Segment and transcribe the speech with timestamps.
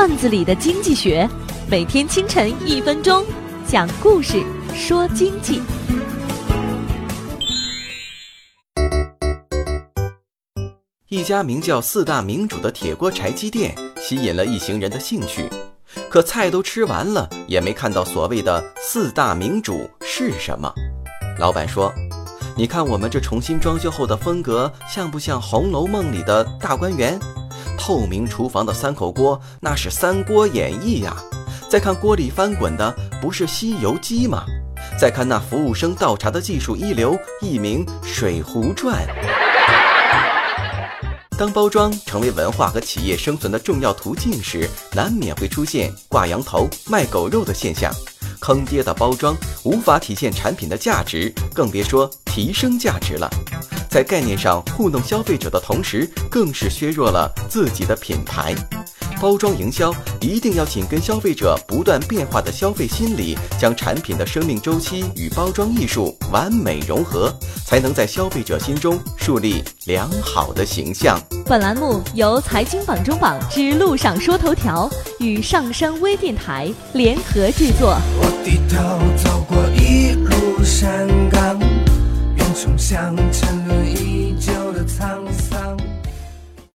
[0.00, 1.28] 段子里的经济学，
[1.68, 3.22] 每天清晨一分钟，
[3.66, 4.42] 讲故事
[4.74, 5.60] 说经济。
[11.08, 15.46] 一家名叫“四大名主”的铁锅柴鸡店吸引了一行人的兴趣，
[16.08, 20.72] 可菜都吃完了，也没看到所谓的四大名主是什么。
[21.38, 21.92] 老板说
[22.56, 27.20] ：“你看我们这重新装修后的风格，像不像《红楼梦》里的大观园？
[27.90, 31.12] 透明厨房的三口锅，那是《三国演义》呀。
[31.68, 34.44] 再看锅里翻滚的，不是《西游记》吗？
[34.96, 39.04] 再看那服务生倒茶的技术一流，一名《水浒传》。”
[41.36, 47.92] 当包装成为文化和企业生存的重要途径时，难免会出现挂羊头卖狗肉的现象。
[48.38, 53.28] 坑爹的包装无法体现产品的价值，更别说提升价值了。
[53.90, 58.54] 在概念上糊弄消费者的同时，更是削弱了自己的品牌。
[59.20, 67.30] 包装营销一定要紧跟消费者不断变化的消费心理，将产品的生命周期与包装艺术完美融合，
[67.66, 71.20] 才能在消费者心中树立良好的形象。
[71.44, 77.98] 本栏目由财经榜中榜之路上说头条与上山微电台联合制作。
[78.20, 78.78] 我低头
[79.22, 79.58] 走过
[82.62, 84.19] 冲向沉沦一